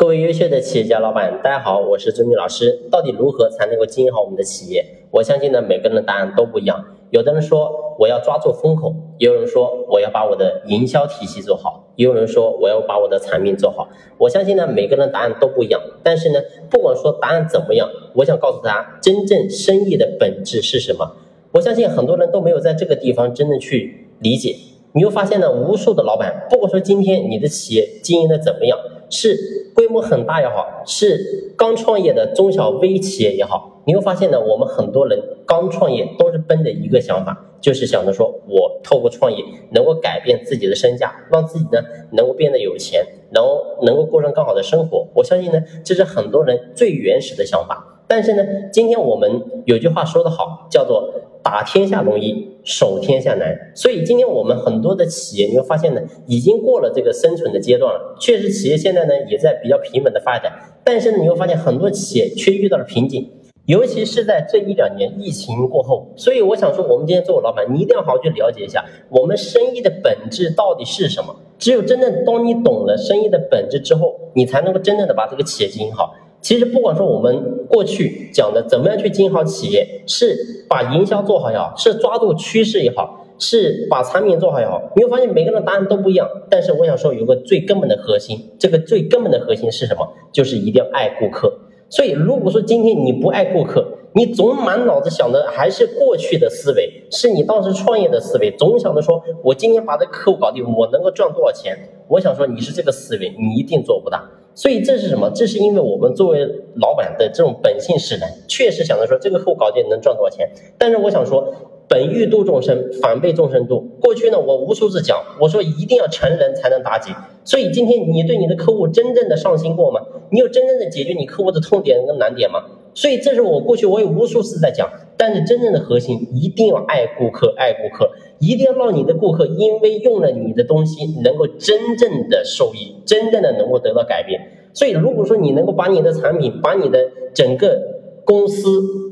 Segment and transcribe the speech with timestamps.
[0.00, 2.88] 各位优秀的企业家老板，大家好，我是周明老师。
[2.90, 4.82] 到底如何才能够经营好我们的企业？
[5.10, 6.82] 我相信呢，每个人的答案都不一样。
[7.10, 13.90] 有的人说我要抓住风口，也有人说我要把我的营销体系做好，也有人说我要把我的产品做好。
[14.16, 15.78] 我相信呢，每个人答案都不一样。
[16.02, 16.40] 但是呢，
[16.70, 21.14] 不管说答案怎么样，我想告诉大家，真正生意的本质是什么？
[21.52, 24.56] 我相信很多人都没有在这个地方真正去理解。
[24.92, 28.78] 你会发现呢，无数的老板，不管说今天你的企业经营的怎么样。
[29.12, 41.80] 是规模很大也好，是刚创业的中小微企业也好，你会发现呢，我们很多人刚创业都是奔着一个想法，就是想着说我透过创业能够改变自己的身价，让自己呢
[42.12, 45.08] 能够变得有钱，然后能够过上更好的生活。
[45.12, 48.04] 我相信呢，这是很多人最原始的想法。
[48.06, 51.12] 但是呢，今天我们有句话说得好，叫做。
[51.42, 53.72] 打天下容易，守天下难。
[53.74, 58.16] 所以今天我们很多的企业，你会发现呢，已经过了这个生存的阶段了。
[58.20, 60.52] 确实，企业现在呢也在比较平稳的发展，
[60.84, 63.28] 但是呢，你会发现很多企业却遇到了瓶颈，
[63.66, 66.12] 尤其是在这一两年疫情过后。
[66.16, 71.34] 所以我想说，我们今天作为老板，你一定要好好去了解一下我们生意的本质到底是什么。
[71.58, 76.14] 只有真正当你懂了生意的本质之后，你才能够真正的把这个企业经营好。
[76.40, 86.26] 其实不管说我们过去讲的怎么样去经营好企业，是把营销做好也好，是抓住趋势也好，是把产品做好也好，你会发现每个人的答案都不一样。
[86.48, 90.08] 但是我想说，有个最根本的核心，这个最根本的核心是什么？
[90.32, 91.52] 就是一定要爱顾客。
[91.90, 101.76] 所以如果说今天你不爱顾客，你总满脑子想的还是过去的思维，是你当时创业的思维，总想着说我今天把这客户搞定，我能够赚多少钱？
[102.08, 104.28] 我想说你是这个思维，你一定做不大。
[104.54, 105.30] 所以这是什么？
[105.34, 110.50] 这是因为我们作为老板的这种本性使然，确实想着说这个客户搞定能赚多少钱。
[110.76, 111.54] 但是我想说，
[111.88, 113.80] 本欲度众生，反被众生度。
[114.00, 117.10] 过去呢，我无数次讲，我说一定要成人才能达己。
[117.44, 120.00] 所以今天你对你的客户真正的上心过吗？
[120.30, 122.60] 你有真正的解决你客户的痛点跟难点吗？
[122.92, 124.90] 所以这是我过去我有无数次在讲。
[125.20, 134.40] 但是真正的核心一定要爱顾客，爱顾客，一定要让你的顾客因为用了你的东西，能够真正的受益，真正的能够得到改变。
[134.72, 137.78] 所以，如果说你能够把你的产品，把你的整个
[138.24, 138.66] 公司，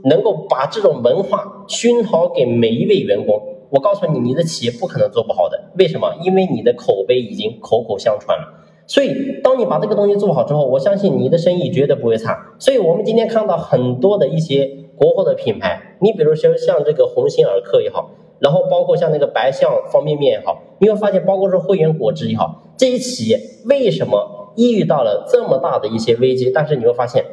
[0.04, 5.62] 能够把这种文化熏陶给每一位员工，我告诉你，你的企业不可能做不好的。
[5.78, 6.14] 为什么？
[6.24, 8.64] 因为你的口碑已经口口相传了。
[8.86, 9.12] 所以，
[9.44, 12.54] 当你把这个东西做好之后，我相信你的生意绝对不会差。
[12.58, 14.87] 所以我们今天看到很多的一些。
[14.98, 18.10] 国货的品牌，你比如说像这个鸿星尔克也好，
[18.40, 27.24] 然后包括像那个白象方便面也好，你会发现，包括说汇源果汁也好，这些企业为什么遇到了这么大的一些危机，但是你会发现，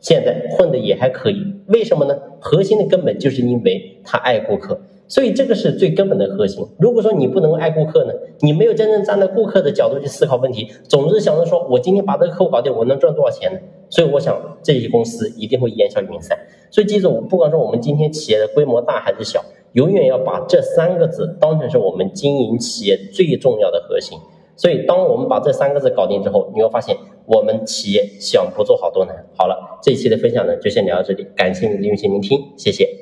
[0.00, 2.18] 现在混的也还可以，为什么呢？
[2.40, 4.80] 核心的根本就是因为他爱顾客。
[5.12, 6.66] 所以这个是最根本的核心。
[6.78, 13.58] 如果说你不能爱顾客呢，你没有真正站在顾客的角度去思考问题，总是想着说我今天把这个客户搞定，我能赚多少钱呢？
[13.90, 16.38] 所以我想这些公司一定会烟消云散。
[16.70, 24.18] 所以记住，不管说我们今天企业的规模大还是小，永远要把这三个字当成是我们经营企业最重要的核心。
[24.56, 26.96] 所以当我们把这三个字搞定之后，你会发现
[27.26, 29.14] 我们企业想不做好都难。
[29.36, 33.01] 好了，这一期的分享呢就先聊到这里，感谢您的用心聆听，谢谢。